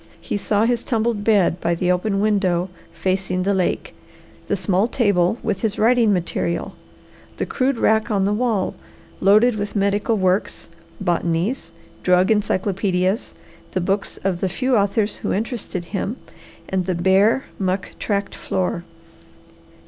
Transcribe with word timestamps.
He 0.19 0.35
saw 0.35 0.65
his 0.65 0.81
tumbled 0.81 1.23
bed 1.23 1.61
by 1.61 1.75
the 1.75 1.91
open 1.91 2.19
window 2.19 2.69
facing 2.91 3.43
the 3.43 3.53
lake, 3.53 3.93
the 4.47 4.55
small 4.55 4.87
table 4.87 5.37
with 5.43 5.61
his 5.61 5.77
writing 5.77 6.11
material, 6.11 6.73
the 7.37 7.45
crude 7.45 7.77
rack 7.77 8.09
on 8.09 8.25
the 8.25 8.33
wall 8.33 8.73
loaded 9.19 9.53
with 9.57 9.75
medical 9.75 10.17
works, 10.17 10.69
botanies, 10.99 11.71
drug 12.01 12.31
encyclopaedias, 12.31 13.35
the 13.73 13.79
books 13.81 14.17
of 14.23 14.41
the 14.41 14.49
few 14.49 14.75
authors 14.75 15.17
who 15.17 15.33
interested 15.33 15.85
him, 15.93 16.17
and 16.67 16.87
the 16.87 16.95
bare, 16.95 17.43
muck 17.59 17.91
tracked 17.99 18.33
floor. 18.33 18.83